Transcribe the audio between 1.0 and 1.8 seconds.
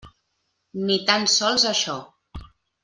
tan sols